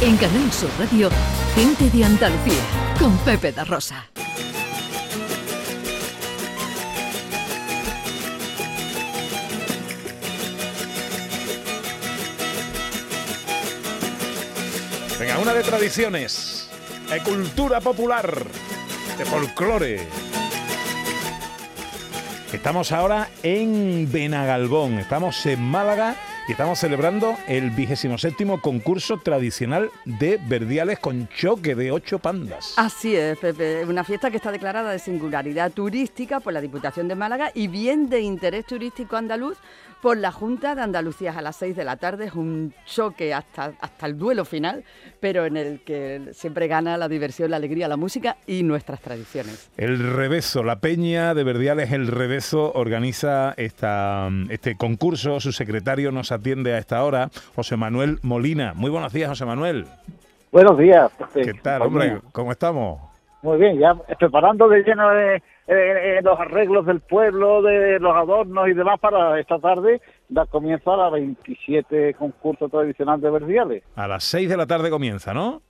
En 0.00 0.16
Canal 0.16 0.52
Sur 0.52 0.70
Radio, 0.78 1.10
Gente 1.56 1.90
de 1.90 2.04
Andalucía, 2.04 2.62
con 3.00 3.18
Pepe 3.18 3.50
da 3.50 3.64
Rosa. 3.64 4.06
Venga, 15.18 15.38
una 15.38 15.52
de 15.52 15.64
tradiciones, 15.64 16.70
de 17.10 17.20
cultura 17.24 17.80
popular, 17.80 18.44
de 19.18 19.24
folclore. 19.24 20.08
Estamos 22.52 22.92
ahora 22.92 23.30
en 23.42 24.08
Benagalbón, 24.12 25.00
estamos 25.00 25.44
en 25.46 25.60
Málaga 25.60 26.27
y 26.48 26.52
estamos 26.52 26.78
celebrando 26.78 27.36
el 27.46 27.70
vigésimo 27.70 28.16
séptimo 28.16 28.62
concurso 28.62 29.18
tradicional 29.18 29.90
de 30.06 30.40
verdiales 30.48 30.98
con 30.98 31.28
choque 31.28 31.74
de 31.74 31.92
ocho 31.92 32.18
pandas. 32.20 32.72
Así 32.78 33.14
es, 33.14 33.36
Pepe. 33.36 33.84
Una 33.84 34.02
fiesta 34.02 34.30
que 34.30 34.38
está 34.38 34.50
declarada 34.50 34.90
de 34.90 34.98
singularidad 34.98 35.70
turística 35.70 36.40
por 36.40 36.54
la 36.54 36.62
Diputación 36.62 37.06
de 37.06 37.16
Málaga 37.16 37.50
y 37.54 37.68
bien 37.68 38.08
de 38.08 38.20
interés 38.20 38.64
turístico 38.64 39.16
andaluz 39.16 39.58
por 40.02 40.16
la 40.16 40.32
Junta 40.32 40.74
de 40.74 40.82
Andalucía 40.82 41.34
a 41.36 41.42
las 41.42 41.56
seis 41.56 41.76
de 41.76 41.84
la 41.84 41.96
tarde. 41.96 42.26
Es 42.26 42.34
un 42.34 42.72
choque 42.86 43.34
hasta, 43.34 43.72
hasta 43.80 44.06
el 44.06 44.18
duelo 44.18 44.44
final, 44.44 44.84
pero 45.20 45.46
en 45.46 45.56
el 45.56 45.80
que 45.80 46.30
siempre 46.32 46.68
gana 46.68 46.96
la 46.96 47.08
diversión, 47.08 47.50
la 47.50 47.56
alegría, 47.56 47.88
la 47.88 47.96
música 47.96 48.36
y 48.46 48.62
nuestras 48.62 49.00
tradiciones. 49.00 49.70
El 49.76 50.12
Reveso, 50.12 50.62
la 50.62 50.80
Peña 50.80 51.34
de 51.34 51.44
Verdiales 51.44 51.92
El 51.92 52.06
Reveso 52.06 52.72
organiza 52.74 53.54
esta, 53.56 54.28
este 54.50 54.76
concurso. 54.76 55.40
Su 55.40 55.52
secretario 55.52 56.12
nos 56.12 56.32
atiende 56.32 56.74
a 56.74 56.78
esta 56.78 57.02
hora, 57.04 57.30
José 57.54 57.76
Manuel 57.76 58.18
Molina. 58.22 58.74
Muy 58.74 58.90
buenos 58.90 59.12
días, 59.12 59.28
José 59.28 59.44
Manuel. 59.44 59.86
Buenos 60.50 60.78
días. 60.78 61.10
¿Qué 61.34 61.54
tal, 61.54 61.82
hombre? 61.82 62.20
¿Cómo 62.32 62.52
estamos? 62.52 63.07
Muy 63.42 63.58
bien, 63.58 63.78
ya 63.78 63.94
preparando 64.18 64.68
de 64.68 64.82
lleno 64.82 65.10
de 65.10 65.42
eh, 65.68 66.20
los 66.22 66.38
arreglos 66.40 66.86
del 66.86 67.00
pueblo, 67.00 67.62
de 67.62 68.00
los 68.00 68.16
adornos 68.16 68.68
y 68.68 68.72
demás 68.72 68.98
para 68.98 69.38
esta 69.38 69.58
tarde 69.58 70.00
da 70.28 70.46
comienzo 70.46 70.92
a 70.92 70.96
la 70.96 71.10
27 71.10 72.14
concurso 72.14 72.68
tradicional 72.68 73.20
de 73.20 73.30
Verdiales. 73.30 73.84
A 73.94 74.08
las 74.08 74.24
6 74.24 74.48
de 74.48 74.56
la 74.56 74.66
tarde 74.66 74.90
comienza, 74.90 75.32
¿no? 75.32 75.62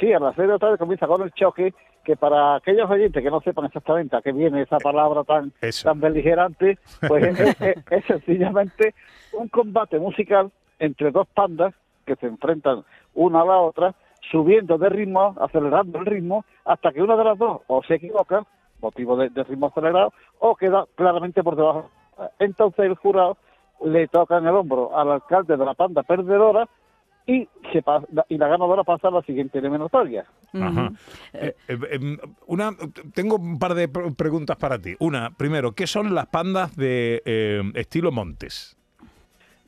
Sí, 0.00 0.12
a 0.12 0.18
las 0.18 0.34
6 0.34 0.48
de 0.48 0.52
la 0.54 0.58
tarde 0.58 0.78
comienza 0.78 1.06
con 1.06 1.22
el 1.22 1.32
choque, 1.32 1.72
que 2.04 2.16
para 2.16 2.56
aquellos 2.56 2.90
oyentes 2.90 3.22
que 3.22 3.30
no 3.30 3.40
sepan 3.40 3.66
exactamente 3.66 4.16
a 4.16 4.22
qué 4.22 4.32
viene 4.32 4.62
esa 4.62 4.78
palabra 4.78 5.24
tan, 5.24 5.52
tan 5.82 6.00
beligerante, 6.00 6.78
pues 7.06 7.38
es, 7.90 8.04
sencillamente 8.06 8.94
un 9.32 9.48
combate 9.48 9.98
musical 9.98 10.50
entre 10.78 11.10
dos 11.10 11.26
pandas 11.32 11.74
que 12.04 12.16
se 12.16 12.26
enfrentan 12.26 12.84
una 13.14 13.42
a 13.42 13.44
la 13.46 13.58
otra, 13.58 13.94
subiendo 14.30 14.78
de 14.78 14.88
ritmo, 14.88 15.34
acelerando 15.40 15.98
el 15.98 16.06
ritmo, 16.06 16.44
hasta 16.64 16.92
que 16.92 17.02
una 17.02 17.16
de 17.16 17.24
las 17.24 17.38
dos 17.38 17.62
o 17.66 17.82
se 17.82 17.94
equivoca 17.94 18.44
motivo 18.80 19.16
de, 19.16 19.44
ritmo 19.44 19.66
acelerado, 19.66 20.12
o 20.38 20.54
queda 20.54 20.84
claramente 20.94 21.42
por 21.42 21.56
debajo. 21.56 21.90
Entonces 22.38 22.84
el 22.84 22.94
jurado 22.96 23.36
le 23.84 24.06
toca 24.08 24.38
en 24.38 24.46
el 24.46 24.54
hombro 24.54 24.96
al 24.96 25.10
alcalde 25.10 25.56
de 25.56 25.64
la 25.64 25.74
panda 25.74 26.02
perdedora 26.02 26.68
y 27.26 27.48
se 27.72 27.82
y 28.28 28.36
la 28.36 28.48
ganadora 28.48 28.84
pasa 28.84 29.08
a 29.08 29.10
la 29.10 29.22
siguiente 29.22 29.58
eliminatoria. 29.58 30.26
Ajá. 30.52 30.92
Eh, 31.32 31.54
eh, 31.68 31.78
em, 31.92 32.18
una, 32.46 32.72
tengo 33.14 33.36
un 33.36 33.58
par 33.58 33.74
de 33.74 33.88
preguntas 33.88 34.56
para 34.56 34.78
ti. 34.78 34.94
Una, 35.00 35.30
primero, 35.30 35.72
¿qué 35.72 35.86
son 35.86 36.14
las 36.14 36.26
pandas 36.26 36.76
de 36.76 37.22
eh, 37.24 37.62
estilo 37.74 38.12
Montes? 38.12 38.76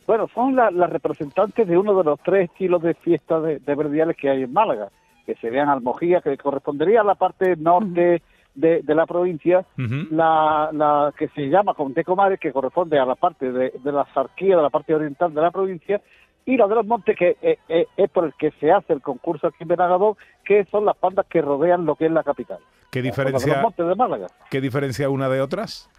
Bueno, 0.07 0.29
son 0.33 0.55
las 0.55 0.91
representantes 0.91 1.67
de 1.67 1.77
uno 1.77 1.97
de 1.97 2.05
los 2.05 2.21
tres 2.21 2.49
estilos 2.51 2.81
de 2.83 2.95
fiesta 2.95 3.41
de, 3.41 3.59
verdiales 3.75 4.17
que 4.17 4.31
hay 4.31 4.45
en 4.45 4.53
Málaga, 4.53 4.89
que 5.25 5.35
serían 5.37 5.69
Almojía, 5.69 6.21
que 6.21 6.37
correspondería 6.37 7.01
a 7.01 7.05
la 7.05 7.17
parte 7.17 7.57
norte 7.57 8.23
de, 8.55 8.83
la 8.87 9.05
provincia, 9.05 9.65
la, 9.77 10.71
la, 10.73 11.13
que 11.19 11.29
se 11.29 11.49
llama 11.49 11.75
Conde 11.75 12.05
Comares, 12.05 12.39
que 12.39 12.53
corresponde 12.53 12.99
a 12.99 13.05
la 13.05 13.17
parte 13.17 13.51
de, 13.51 13.73
la 13.85 14.07
zarquía, 14.15 14.57
de 14.57 14.63
la 14.63 14.71
parte 14.71 14.95
oriental 14.95 15.35
de 15.35 15.41
la 15.43 15.51
provincia, 15.51 16.01
y 16.45 16.57
la 16.57 16.69
de 16.69 16.77
los 16.77 16.87
montes, 16.87 17.17
que 17.19 17.37
eh, 17.43 17.59
eh, 17.69 17.87
es 17.97 18.09
por 18.09 18.27
el 18.27 18.35
que 18.35 18.53
se 18.61 18.71
hace 18.71 18.93
el 18.93 19.03
concurso 19.03 19.49
aquí 19.49 19.59
en 19.63 19.69
Benagadón, 19.69 20.15
que 20.45 20.65
son 20.67 20.85
las 20.85 20.97
pandas 20.97 21.27
que 21.27 21.43
rodean 21.43 21.85
lo 21.85 21.97
que 21.97 22.07
es 22.07 22.13
la 22.13 22.23
capital. 22.23 22.59
¿Qué 22.93 23.03
diferencia, 23.03 23.63
de 23.77 23.95
Málaga. 23.97 24.29
¿Qué 24.49 24.61
diferencia 24.61 25.11
una 25.11 25.29
de 25.29 25.41
otras? 25.41 25.91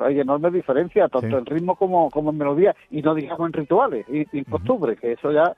Hay 0.00 0.20
enorme 0.20 0.50
diferencia, 0.50 1.08
tanto 1.08 1.38
en 1.38 1.46
ritmo 1.46 1.76
como, 1.76 2.10
como 2.10 2.30
en 2.30 2.38
melodía, 2.38 2.74
y 2.90 3.02
no 3.02 3.14
digamos 3.14 3.46
en 3.46 3.52
rituales 3.52 4.06
y, 4.08 4.26
y 4.36 4.44
costumbres, 4.44 4.98
que 5.00 5.12
eso 5.12 5.32
ya 5.32 5.54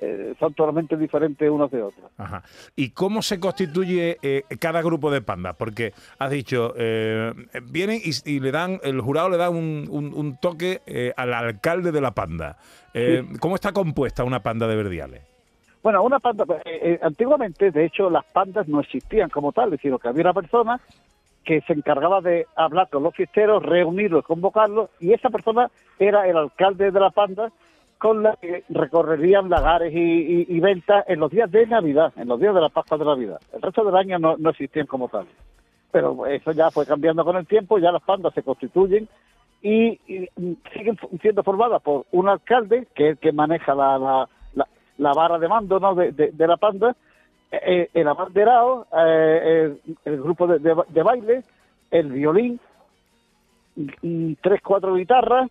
eh, 0.00 0.34
son 0.38 0.54
totalmente 0.54 0.96
diferentes 0.96 1.50
unos 1.50 1.70
de 1.70 1.82
otros. 1.82 2.10
Ajá. 2.16 2.42
¿Y 2.76 2.90
cómo 2.90 3.20
se 3.20 3.40
constituye 3.40 4.18
eh, 4.22 4.44
cada 4.60 4.80
grupo 4.80 5.10
de 5.10 5.22
pandas? 5.22 5.56
Porque 5.56 5.92
has 6.18 6.30
dicho, 6.30 6.72
eh, 6.76 7.32
vienen 7.64 8.00
y, 8.04 8.40
le 8.40 8.52
dan, 8.52 8.78
el 8.84 9.00
jurado 9.00 9.28
le 9.28 9.36
da 9.36 9.50
un, 9.50 9.88
un, 9.90 10.36
toque 10.40 10.82
eh, 10.86 11.12
al 11.16 11.34
alcalde 11.34 11.90
de 11.90 12.00
la 12.00 12.12
panda. 12.12 12.56
¿Cómo 13.40 13.54
está 13.54 13.72
compuesta 13.72 14.24
una 14.24 14.40
panda 14.40 14.66
de 14.66 14.76
verdiales? 14.76 15.22
Bueno, 15.82 16.02
una 16.02 16.18
panda, 16.18 16.44
antiguamente, 17.02 17.70
de 17.70 17.84
hecho, 17.84 18.10
las 18.10 18.24
pandas 18.24 18.66
no 18.66 18.80
existían 18.80 19.30
como 19.30 19.52
tal, 19.52 19.78
sino 19.80 19.98
que 19.98 20.08
había 20.08 20.22
una 20.22 20.34
persona 20.34 20.80
que 21.48 21.62
se 21.62 21.72
encargaba 21.72 22.20
de 22.20 22.46
hablar 22.56 22.90
con 22.90 23.02
los 23.04 23.14
fiesteros, 23.14 23.62
reunirlos, 23.62 24.22
convocarlos, 24.22 24.90
y 25.00 25.14
esa 25.14 25.30
persona 25.30 25.70
era 25.98 26.28
el 26.28 26.36
alcalde 26.36 26.90
de 26.90 27.00
la 27.00 27.08
panda 27.08 27.50
con 27.96 28.22
la 28.22 28.36
que 28.36 28.64
recorrerían 28.68 29.48
lagares 29.48 29.90
y, 29.94 30.60
ventas 30.60 31.06
en 31.08 31.20
los 31.20 31.30
días 31.30 31.50
de 31.50 31.66
Navidad, 31.66 32.12
en 32.16 32.28
los 32.28 32.38
días 32.38 32.54
de 32.54 32.60
la 32.60 32.68
Pascua 32.68 32.98
de 32.98 33.06
Navidad. 33.06 33.40
El 33.54 33.62
resto 33.62 33.82
del 33.82 33.96
año 33.96 34.18
no, 34.18 34.50
existían 34.50 34.86
como 34.86 35.08
tal. 35.08 35.24
Pero 35.90 36.26
eso 36.26 36.52
ya 36.52 36.70
fue 36.70 36.84
cambiando 36.84 37.24
con 37.24 37.38
el 37.38 37.46
tiempo, 37.46 37.78
ya 37.78 37.92
las 37.92 38.02
pandas 38.02 38.34
se 38.34 38.42
constituyen 38.42 39.08
y, 39.62 39.98
siguen 40.74 40.98
siendo 41.22 41.42
formadas 41.42 41.80
por 41.80 42.04
un 42.12 42.28
alcalde, 42.28 42.88
que 42.94 43.04
es 43.04 43.10
el 43.12 43.18
que 43.18 43.32
maneja 43.32 43.74
la, 43.74 44.28
la, 44.98 45.12
vara 45.14 45.38
de 45.38 45.48
mando 45.48 45.80
¿no? 45.80 45.94
de, 45.94 46.46
la 46.46 46.58
panda, 46.58 46.94
eh, 47.50 47.60
eh, 47.62 47.90
el 47.94 48.08
abanderado, 48.08 48.86
eh, 48.92 49.76
el, 50.04 50.22
grupo 50.22 50.46
de, 50.46 50.58
de 50.58 51.02
baile, 51.02 51.42
el 51.90 52.12
violín, 52.12 52.60
tres, 54.42 54.60
cuatro 54.62 54.94
guitarras, 54.94 55.50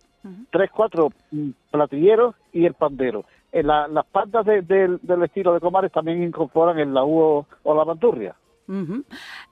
tres, 0.50 0.70
cuatro 0.70 1.10
mm, 1.30 1.50
platilleros 1.70 2.34
y 2.52 2.66
el 2.66 2.74
pandero. 2.74 3.24
En 3.50 3.66
las 3.66 4.06
pandas 4.12 4.44
del 4.44 5.22
estilo 5.24 5.54
de 5.54 5.60
Comares 5.60 5.90
también 5.90 6.22
incorporan 6.22 6.78
el 6.78 6.92
laúd 6.92 7.44
o 7.62 7.74
la 7.74 7.84
bandurria. 7.84 8.34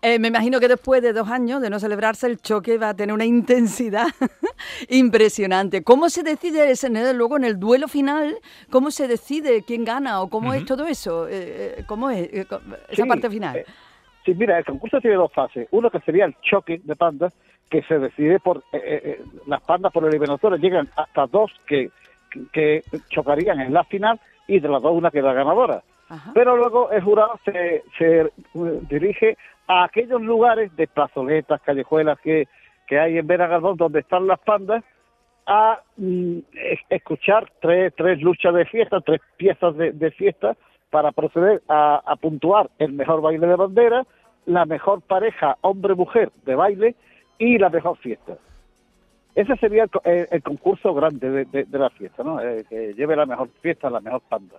Eh, 0.02 0.18
me 0.18 0.28
imagino 0.28 0.60
que 0.60 0.68
después 0.68 1.00
de 1.00 1.14
dos 1.14 1.30
años 1.30 1.62
de 1.62 1.70
no 1.70 1.78
celebrarse 1.78 2.26
el 2.26 2.38
choque 2.38 2.76
va 2.76 2.90
a 2.90 2.94
tener 2.94 3.14
una 3.14 3.24
intensidad 3.24 4.08
impresionante. 4.90 5.82
¿Cómo 5.82 6.10
se 6.10 6.22
decide 6.22 6.74
luego 7.14 7.36
en 7.38 7.44
el 7.44 7.58
duelo 7.58 7.88
final? 7.88 8.36
¿Cómo 8.70 8.90
se 8.90 9.08
decide 9.08 9.64
quién 9.66 9.84
gana 9.84 10.20
o 10.20 10.28
cómo 10.28 10.52
es 10.52 10.66
todo 10.66 10.86
eso? 10.86 11.28
Eh, 11.28 11.76
eh, 11.78 11.84
¿Cómo 11.86 12.10
es 12.10 12.28
esa 12.90 13.06
parte 13.06 13.30
final? 13.30 13.64
sí, 14.24 14.34
mira, 14.34 14.58
el 14.58 14.64
concurso 14.64 15.00
tiene 15.00 15.16
dos 15.16 15.32
fases. 15.32 15.66
Uno 15.70 15.90
que 15.90 16.00
sería 16.00 16.26
el 16.26 16.36
choque 16.42 16.80
de 16.84 16.96
pandas 16.96 17.32
que 17.70 17.82
se 17.82 17.98
decide 17.98 18.38
por 18.38 18.62
las 19.46 19.62
pandas 19.62 19.92
por 19.92 20.04
el 20.04 20.10
eliminatorio 20.10 20.58
llegan 20.58 20.88
hasta 20.94 21.26
dos 21.26 21.50
que, 21.66 21.90
que, 22.52 22.82
chocarían 23.08 23.60
en 23.60 23.72
la 23.72 23.84
final 23.84 24.20
y 24.46 24.60
de 24.60 24.68
las 24.68 24.82
dos 24.82 24.92
una 24.92 25.10
que 25.10 25.22
la 25.22 25.32
Pero 26.34 26.56
luego 26.56 26.90
el 26.90 27.02
jurado 27.02 27.38
se, 27.44 27.82
se 27.98 28.30
dirige 28.88 29.36
a 29.66 29.84
aquellos 29.84 30.22
lugares 30.22 30.74
de 30.76 30.86
plazoletas, 30.86 31.60
callejuelas 31.62 32.20
que, 32.20 32.46
que 32.86 32.98
hay 32.98 33.18
en 33.18 33.26
Veragardón 33.26 33.76
donde 33.76 34.00
están 34.00 34.26
las 34.26 34.38
pandas 34.40 34.84
a 35.46 35.80
mm, 35.96 36.38
escuchar 36.90 37.50
tres, 37.60 37.92
tres 37.96 38.20
luchas 38.20 38.54
de 38.54 38.66
fiesta, 38.66 39.00
tres 39.00 39.20
piezas 39.36 39.76
de, 39.76 39.92
de 39.92 40.10
fiesta 40.10 40.56
para 40.90 41.12
proceder 41.12 41.62
a, 41.68 42.16
puntuar 42.20 42.70
el 42.78 42.92
mejor 42.92 43.20
baile 43.20 43.46
de 43.46 43.56
bandera, 43.56 44.06
la 44.46 44.64
mejor 44.64 45.02
pareja 45.02 45.56
hombre-mujer 45.60 46.30
de 46.44 46.54
baile 46.54 46.94
y 47.38 47.58
la 47.58 47.68
mejor 47.68 47.96
fiesta. 47.98 48.36
Ese 49.34 49.56
sería 49.56 49.86
el, 50.04 50.42
concurso 50.42 50.94
grande 50.94 51.44
de, 51.44 51.78
la 51.78 51.90
fiesta, 51.90 52.22
¿no? 52.22 52.40
Eh, 52.40 52.64
que 52.68 52.94
lleve 52.94 53.14
la 53.14 53.26
mejor 53.26 53.50
fiesta, 53.60 53.90
la 53.90 54.00
mejor 54.00 54.22
panda. 54.28 54.56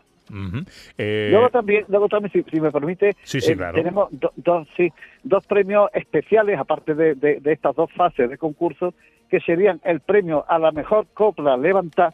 Eh, 0.98 1.30
luego 1.32 1.50
también, 1.50 1.86
luego 1.88 2.08
también 2.08 2.46
si, 2.50 2.60
me 2.60 2.72
permite, 2.72 3.10
eh, 3.10 3.58
tenemos 3.74 4.10
dos, 4.36 4.68
sí, 4.76 4.92
dos 5.24 5.46
premios 5.46 5.90
especiales, 5.94 6.60
aparte 6.60 6.94
de, 6.94 7.42
estas 7.46 7.76
dos 7.76 7.92
fases 7.94 8.30
de 8.30 8.38
concurso, 8.38 8.94
que 9.30 9.40
serían 9.40 9.82
el 9.84 10.00
premio 10.00 10.46
a 10.48 10.60
la 10.60 10.72
mejor 10.72 11.08
copla 11.14 11.58
levantada, 11.58 12.14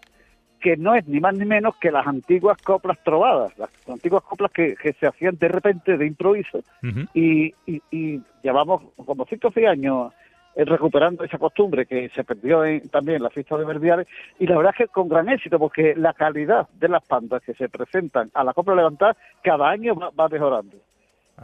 que 0.60 0.77
no 0.77 0.95
es 0.95 1.06
ni 1.07 1.19
más 1.19 1.36
ni 1.36 1.45
menos 1.45 1.75
que 1.77 1.92
las 1.92 2.07
antiguas 2.07 2.57
coplas 2.62 2.98
trovadas, 3.04 3.57
las 3.57 3.69
antiguas 3.88 4.24
coplas 4.24 4.51
que, 4.51 4.75
se 5.00 5.07
hacían 5.07 5.38
de 5.38 5.48
repente 5.48 5.98
de 5.98 6.06
improviso, 6.06 6.60
y, 7.13 7.54
y, 7.65 8.21
llevamos 8.42 8.81
como 9.06 9.25
cinco 9.25 9.50
o 9.50 9.51
seis 9.51 9.68
años 9.68 10.13
recuperando 10.55 11.23
esa 11.23 11.38
costumbre 11.38 11.85
que 11.85 12.09
se 12.09 12.23
perdió 12.23 12.63
en, 12.65 12.88
también 12.89 13.17
en 13.17 13.23
la 13.23 13.29
fiesta 13.29 13.57
de 13.57 13.65
Verdiales 13.65 14.07
y 14.39 14.45
la 14.47 14.55
verdad 14.57 14.73
es 14.77 14.85
que 14.85 14.91
con 14.94 15.09
gran 15.09 15.27
éxito 15.29 15.57
porque 15.59 15.95
la 15.95 16.13
calidad 16.13 16.67
de 16.79 16.88
las 16.89 17.03
pandas 17.05 17.41
que 17.44 17.53
se 17.53 17.69
presentan 17.69 18.29
a 18.33 18.44
la 18.44 18.53
Copla 18.53 18.75
Levantada 18.75 19.15
cada 19.44 19.69
año 19.69 19.95
va, 19.95 20.09
va 20.11 20.29
mejorando. 20.29 20.77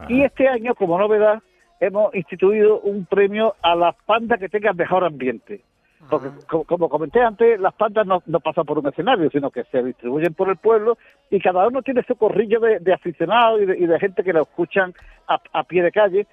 Y 0.08 0.22
este 0.22 0.48
año, 0.48 0.74
como 0.76 0.98
novedad, 0.98 1.42
hemos 1.80 2.14
instituido 2.14 2.78
un 2.80 3.04
premio 3.06 3.54
a 3.62 3.74
las 3.74 3.96
pandas 4.06 4.38
que 4.38 4.48
tengan 4.48 4.76
mejor 4.76 5.04
ambiente. 5.04 5.62
Porque, 6.08 6.28
co- 6.48 6.64
como 6.64 6.88
comenté 6.88 7.20
antes, 7.20 7.60
las 7.60 7.74
pandas 7.74 8.06
no, 8.06 8.22
no 8.26 8.40
pasan 8.40 8.64
por 8.64 8.78
un 8.78 8.86
escenario, 8.88 9.28
sino 9.30 9.50
que 9.50 9.64
se 9.64 9.82
distribuyen 9.82 10.32
por 10.32 10.48
el 10.48 10.56
pueblo 10.56 10.96
y 11.30 11.40
cada 11.40 11.66
uno 11.66 11.82
tiene 11.82 12.02
su 12.04 12.14
corrillo 12.16 12.58
de, 12.60 12.78
de 12.78 12.92
aficionados 12.94 13.60
y 13.62 13.66
de, 13.66 13.78
y 13.78 13.86
de 13.86 13.98
gente 13.98 14.22
que 14.22 14.32
lo 14.32 14.42
escuchan 14.42 14.94
a, 15.28 15.38
a 15.52 15.64
pie 15.64 15.82
de 15.82 15.92
calle. 15.92 16.26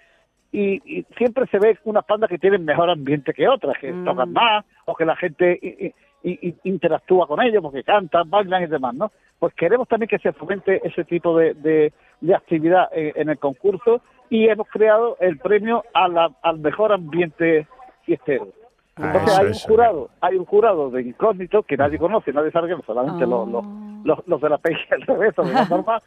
Y, 0.51 0.99
y 0.99 1.03
siempre 1.17 1.45
se 1.47 1.59
ve 1.59 1.77
unas 1.83 2.05
pandas 2.05 2.29
que 2.29 2.37
tienen 2.39 2.63
mejor 2.63 2.89
ambiente 2.89 3.33
que 3.33 3.47
otras, 3.47 3.77
que 3.79 3.91
Mm. 3.91 4.05
tocan 4.05 4.31
más 4.33 4.65
o 4.85 4.95
que 4.95 5.05
la 5.05 5.15
gente 5.15 5.59
i- 5.61 5.93
i- 6.23 6.47
i- 6.47 6.55
interactúa 6.63 7.27
con 7.27 7.41
ellos 7.41 7.61
porque 7.61 7.83
cantan, 7.83 8.29
bailan 8.29 8.63
y 8.63 8.67
demás, 8.67 8.95
¿no? 8.95 9.11
Pues 9.39 9.53
queremos 9.53 9.87
también 9.87 10.07
que 10.07 10.19
se 10.19 10.31
fomente 10.33 10.81
ese 10.87 11.03
tipo 11.03 11.37
de, 11.37 11.53
de- 11.53 11.91
de 12.21 12.33
actividad 12.35 12.89
eh, 12.93 13.11
en 13.15 13.29
el 13.29 13.37
concurso 13.37 14.01
y 14.29 14.47
hemos 14.47 14.67
creado 14.69 15.17
el 15.19 15.37
premio 15.37 15.83
a 15.93 16.07
la- 16.07 16.31
al 16.41 16.59
mejor 16.59 16.91
ambiente 16.93 17.67
fiestero. 18.03 18.47
Ah, 18.95 19.11
Entonces 19.13 19.37
hay 19.39 19.45
un 19.45 19.51
eso. 19.51 19.67
jurado, 19.67 20.09
hay 20.21 20.35
un 20.37 20.45
jurado 20.45 20.89
de 20.89 21.01
incógnito 21.03 21.61
que 21.63 21.77
nadie 21.77 21.99
conoce, 21.99 22.33
nadie 22.33 22.51
sabe 22.51 22.73
que 22.73 22.81
solamente 22.83 23.25
Ah. 23.25 23.27
los, 23.27 23.47
los, 23.49 24.27
los, 24.27 24.41
de 24.41 24.49
la 24.49 24.57
peña 24.57 24.79
al 24.91 25.01
revés, 25.03 25.33
los 25.37 25.47
de 25.47 25.53
la 25.53 25.65
norma, 25.65 26.01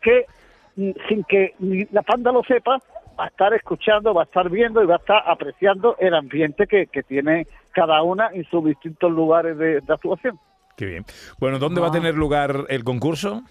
que 0.00 0.24
mm, 0.76 0.90
sin 1.08 1.24
que 1.24 1.54
ni 1.58 1.84
la 1.92 2.02
panda 2.02 2.32
lo 2.32 2.42
sepa, 2.44 2.78
va 3.18 3.24
a 3.24 3.28
estar 3.28 3.52
escuchando, 3.54 4.14
va 4.14 4.22
a 4.22 4.24
estar 4.24 4.48
viendo 4.50 4.82
y 4.82 4.86
va 4.86 4.94
a 4.94 4.98
estar 4.98 5.22
apreciando 5.26 5.96
el 5.98 6.14
ambiente 6.14 6.66
que, 6.66 6.86
que 6.86 7.02
tiene 7.02 7.46
cada 7.72 8.02
una 8.02 8.28
en 8.32 8.44
sus 8.44 8.64
distintos 8.64 9.10
lugares 9.12 9.56
de, 9.58 9.80
de 9.80 9.92
actuación. 9.92 10.38
Qué 10.76 10.86
bien. 10.86 11.04
Bueno, 11.38 11.58
¿dónde 11.58 11.80
va 11.80 11.88
a 11.88 11.90
Ah. 11.90 11.92
tener 11.92 12.14
lugar 12.14 12.64
el 12.68 12.82
concurso? 12.84 13.42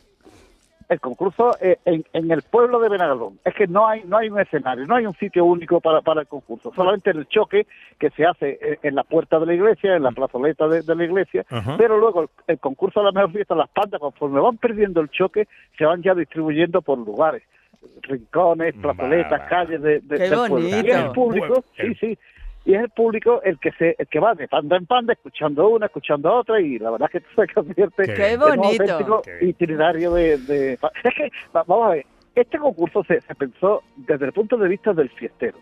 El 0.89 0.99
concurso 0.99 1.51
eh, 1.61 1.77
en, 1.85 2.03
en 2.11 2.31
el 2.31 2.41
pueblo 2.41 2.77
de 2.81 2.89
Benagalón. 2.89 3.39
Es 3.45 3.53
que 3.53 3.65
no 3.65 3.87
hay 3.87 4.03
no 4.03 4.17
hay 4.17 4.29
un 4.29 4.41
escenario, 4.41 4.85
no 4.85 4.95
hay 4.95 5.05
un 5.05 5.13
sitio 5.13 5.45
único 5.45 5.79
para, 5.79 6.01
para 6.01 6.19
el 6.21 6.27
concurso. 6.27 6.73
Solamente 6.75 7.11
el 7.11 7.27
choque 7.29 7.65
que 7.97 8.09
se 8.09 8.25
hace 8.25 8.59
en, 8.61 8.77
en 8.83 8.95
la 8.95 9.03
puerta 9.05 9.39
de 9.39 9.45
la 9.45 9.53
iglesia, 9.53 9.95
en 9.95 10.03
la 10.03 10.11
plazoleta 10.11 10.67
de, 10.67 10.81
de 10.81 10.95
la 10.95 11.05
iglesia. 11.05 11.45
Pero 11.77 11.97
luego 11.97 12.23
el, 12.23 12.29
el 12.47 12.59
concurso 12.59 12.99
de 12.99 13.05
la 13.05 13.11
mejor 13.13 13.31
fiesta, 13.31 13.55
las 13.55 13.69
pandas, 13.69 14.01
conforme 14.01 14.41
van 14.41 14.57
perdiendo 14.57 14.99
el 14.99 15.09
choque, 15.09 15.47
se 15.77 15.85
van 15.85 16.01
ya 16.03 16.13
distribuyendo 16.13 16.81
por 16.81 16.97
lugares. 16.97 17.43
Rincones, 18.03 18.75
plazoletas, 18.75 19.41
calles 19.49 19.81
de, 19.81 19.99
de- 20.01 20.17
Qué 20.17 20.29
del 20.29 20.39
pueblo. 20.49 20.59
Y 20.59 20.71
es 20.73 20.85
el 20.85 20.91
bonito. 21.03 21.13
público, 21.13 21.65
sí, 21.77 21.95
sí. 21.99 22.19
Y 22.63 22.75
es 22.75 22.81
el 22.83 22.89
público 22.91 23.41
el 23.43 23.57
que 23.59 23.71
se 23.71 23.95
el 23.97 24.07
que 24.07 24.19
va 24.19 24.35
de 24.35 24.47
panda 24.47 24.77
en 24.77 24.85
panda, 24.85 25.13
escuchando 25.13 25.67
una, 25.69 25.87
escuchando 25.87 26.31
otra, 26.31 26.59
y 26.61 26.77
la 26.77 26.91
verdad 26.91 27.09
es 27.11 27.11
que 27.23 27.27
esto 27.27 27.41
se 27.41 27.53
convierte 27.53 28.03
Qué 28.03 28.33
en 28.33 28.41
un 28.41 28.57
bonito. 28.57 28.83
auténtico 28.83 29.21
Qué 29.23 29.35
bien. 29.37 29.49
itinerario 29.49 30.13
de, 30.13 30.37
de- 30.37 30.73
Es 31.03 31.13
que, 31.15 31.31
va- 31.55 31.63
vamos 31.65 31.87
a 31.87 31.89
ver, 31.95 32.05
este 32.35 32.59
concurso 32.59 33.03
se, 33.05 33.19
se 33.21 33.35
pensó 33.35 33.81
desde 33.95 34.25
el 34.27 34.31
punto 34.31 34.57
de 34.57 34.67
vista 34.69 34.93
del 34.93 35.09
fiestero. 35.09 35.57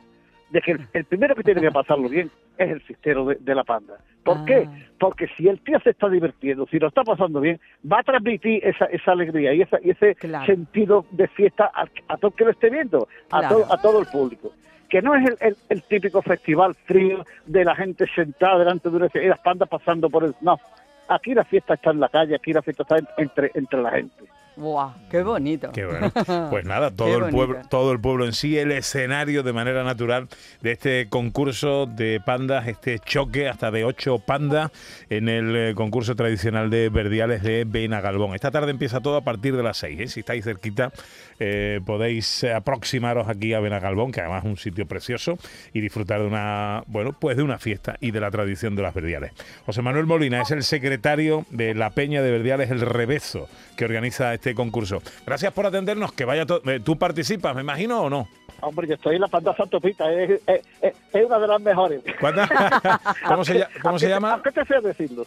De 0.51 0.61
que 0.61 0.71
el, 0.71 0.87
el 0.93 1.05
primero 1.05 1.35
que 1.35 1.43
tiene 1.43 1.61
que 1.61 1.71
pasarlo 1.71 2.09
bien 2.09 2.29
es 2.57 2.69
el 2.71 2.81
fiestero 2.81 3.25
de, 3.25 3.35
de 3.35 3.55
la 3.55 3.63
panda. 3.63 3.95
¿Por 4.23 4.37
Ah. 4.39 4.43
qué? 4.45 4.67
Porque 4.99 5.27
si 5.37 5.47
el 5.47 5.59
tío 5.61 5.79
se 5.81 5.91
está 5.91 6.09
divirtiendo, 6.09 6.65
si 6.67 6.79
lo 6.79 6.87
está 6.87 7.03
pasando 7.03 7.39
bien, 7.39 7.59
va 7.89 7.99
a 7.99 8.03
transmitir 8.03 8.65
esa, 8.65 8.85
esa 8.85 9.11
alegría 9.11 9.53
y, 9.53 9.61
esa, 9.61 9.77
y 9.83 9.91
ese 9.91 10.15
Claro. 10.15 10.45
sentido 10.45 11.05
de 11.11 11.27
fiesta 11.27 11.69
a, 11.73 11.83
a 12.07 12.17
todo 12.17 12.29
el 12.31 12.33
que 12.37 12.45
lo 12.45 12.51
esté 12.51 12.69
viendo, 12.69 13.07
a, 13.31 13.39
Claro. 13.39 13.55
todo, 13.61 13.73
a 13.73 13.77
todo 13.81 13.99
el 13.99 14.07
público. 14.07 14.51
Que 14.89 15.03
no 15.03 15.13
es 15.13 15.23
el, 15.29 15.37
el- 15.39 15.57
el 15.69 15.83
típico 15.83 16.21
festival 16.23 16.73
frío 16.73 17.23
de 17.45 17.63
la 17.63 17.75
gente 17.75 18.07
sentada 18.15 18.57
delante 18.57 18.89
de 18.89 18.95
una 18.97 19.07
y 19.13 19.27
las 19.27 19.39
pandas 19.39 19.69
pasando 19.69 20.09
por 20.09 20.23
el... 20.23 20.33
No, 20.41 20.59
aquí 21.07 21.35
la 21.35 21.45
fiesta 21.45 21.75
está 21.75 21.91
en 21.91 21.99
la 21.99 22.09
calle, 22.09 22.35
aquí 22.35 22.51
la 22.53 22.63
fiesta 22.63 22.81
está 22.83 22.97
en- 22.97 23.07
entre, 23.17 23.51
entre 23.53 23.81
la 23.83 23.91
gente. 23.91 24.23
¡Guau! 24.59 24.91
¡Qué 25.09 25.23
bonito! 25.23 25.71
Qué 25.71 25.85
bueno. 25.85 26.11
Pues 26.49 26.65
nada, 26.65 26.91
todo 26.91 27.25
el 27.25 27.31
pueblo, 27.31 27.61
todo 27.69 27.91
el 27.91 27.99
pueblo 27.99 28.25
en 28.25 28.33
sí, 28.33 28.57
el 28.57 28.71
escenario 28.71 29.43
de 29.43 29.53
manera 29.53 29.83
natural 29.83 30.27
de 30.61 30.71
este 30.71 31.07
concurso 31.09 31.85
de 31.85 32.21
pandas, 32.23 32.67
este 32.67 32.99
choque 32.99 33.47
hasta 33.47 33.71
de 33.71 33.85
ocho 33.85 34.19
pandas 34.19 34.71
en 35.09 35.29
el 35.29 35.55
eh, 35.55 35.73
concurso 35.75 36.15
tradicional 36.15 36.69
de 36.69 36.89
Verdiales 36.89 37.41
de 37.41 37.65
Benagalbón. 37.65 38.35
Esta 38.35 38.51
tarde 38.51 38.71
empieza 38.71 38.99
todo 38.99 39.15
a 39.17 39.21
partir 39.21 39.55
de 39.55 39.63
las 39.63 39.77
seis. 39.77 39.99
¿eh? 39.99 40.07
Si 40.07 40.21
estáis 40.21 40.43
cerquita, 40.43 40.91
eh, 41.39 41.79
podéis 41.85 42.43
aproximaros 42.43 43.29
aquí 43.29 43.53
a 43.53 43.59
Benagalbón, 43.59 44.11
que 44.11 44.21
además 44.21 44.43
es 44.43 44.49
un 44.49 44.57
sitio 44.57 44.85
precioso, 44.87 45.37
y 45.73 45.81
disfrutar 45.81 46.19
de 46.19 46.27
una, 46.27 46.83
bueno, 46.87 47.13
pues 47.13 47.37
de 47.37 47.43
una 47.43 47.59
fiesta 47.59 47.95
y 48.01 48.11
de 48.11 48.19
la 48.19 48.31
tradición 48.31 48.75
de 48.75 48.81
las 48.81 48.93
Verdiales. 48.93 49.31
José 49.65 49.81
Manuel 49.81 50.05
Molina 50.05 50.41
es 50.41 50.51
el 50.51 50.63
secretario 50.63 51.45
de 51.49 51.75
la 51.75 51.91
Peña 51.91 52.21
de 52.21 52.31
Verdiales, 52.31 52.71
el 52.71 52.81
Rebezo, 52.81 53.47
que 53.77 53.85
organiza 53.85 54.33
este 54.33 54.48
concurso. 54.55 55.01
Gracias 55.25 55.51
por 55.53 55.65
atendernos, 55.65 56.11
que 56.13 56.25
vaya 56.25 56.45
to- 56.45 56.61
eh, 56.69 56.79
¿Tú 56.83 56.97
participas, 56.97 57.55
me 57.55 57.61
imagino, 57.61 58.01
o 58.03 58.09
no? 58.09 58.27
Hombre, 58.61 58.87
yo 58.87 58.95
estoy 58.95 59.15
en 59.15 59.21
la 59.21 59.27
panda 59.27 59.55
Santopita, 59.55 60.11
es, 60.11 60.41
es, 60.45 60.61
es- 60.81 60.93
es 61.13 61.25
una 61.25 61.39
de 61.39 61.47
las 61.47 61.61
mejores. 61.61 62.01
¿Cómo, 63.27 63.43
se, 63.45 63.65
cómo 63.81 63.97
se 63.99 64.09
llama? 64.09 64.33
Aunque 64.33 64.51
te 64.51 64.65
sea 64.65 64.81
decirlo. 64.81 65.25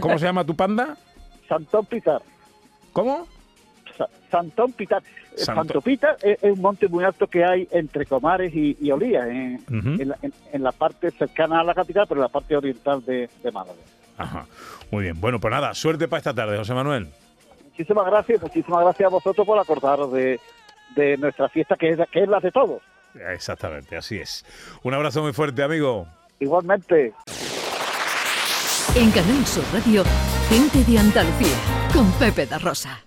¿Cómo 0.00 0.18
se 0.18 0.26
llama 0.26 0.44
tu 0.44 0.54
panda? 0.54 0.96
Santón 1.48 1.86
Pitar. 1.86 2.20
¿Cómo? 2.92 3.26
Sa- 3.96 4.08
Santón 4.30 4.72
Pitar. 4.72 5.02
Santo- 5.36 5.80
Pitar 5.80 6.16
es, 6.22 6.38
un 6.42 6.60
monte 6.60 6.86
muy 6.88 7.02
alto 7.04 7.26
que 7.26 7.44
hay 7.44 7.66
entre 7.72 8.06
Comares 8.06 8.54
y, 8.54 8.76
y 8.80 8.90
Olías, 8.92 9.26
en, 9.26 10.08
la, 10.08 10.16
en- 10.22 10.32
en 10.52 10.62
la 10.62 10.70
parte 10.72 11.10
cercana 11.10 11.60
a 11.60 11.64
la 11.64 11.74
capital, 11.74 12.06
pero 12.08 12.20
en 12.20 12.22
la 12.22 12.28
parte 12.28 12.56
oriental 12.56 13.04
de, 13.04 13.28
de 13.42 13.50
Málaga. 13.50 13.78
Ajá. 14.16 14.46
Muy 14.92 15.02
bien. 15.04 15.20
Bueno, 15.20 15.40
pues 15.40 15.50
nada, 15.50 15.74
suerte 15.74 16.06
para 16.06 16.18
esta 16.18 16.32
tarde, 16.34 16.56
José 16.56 16.72
Manuel. 16.72 17.08
Muchísimas 17.76 18.06
gracias, 18.06 18.40
muchísimas 18.40 18.80
gracias 18.82 19.06
a 19.06 19.10
vosotros 19.10 19.44
por 19.44 19.58
acordaros 19.58 20.12
de, 20.12 20.40
de 20.94 21.16
nuestra 21.16 21.48
fiesta, 21.48 21.74
que 21.76 21.90
es, 21.90 21.98
que 22.12 22.22
es 22.22 22.28
la 22.28 22.38
de 22.38 22.52
todos. 22.52 22.80
Exactamente, 23.32 23.96
así 23.96 24.18
es. 24.18 24.44
Un 24.84 24.94
abrazo 24.94 25.22
muy 25.22 25.32
fuerte, 25.32 25.60
amigo. 25.60 26.06
Igualmente. 26.38 27.12
En 28.94 29.10
Canal 29.10 29.44
Sur 29.44 29.64
Radio, 29.72 30.04
gente 30.48 30.84
de 30.84 30.98
Andalucía, 30.98 31.56
con 31.92 32.12
Pepe 32.12 32.46
da 32.46 32.58
Rosa. 32.58 33.04